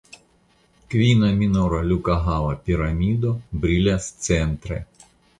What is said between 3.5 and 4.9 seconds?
brilas centre.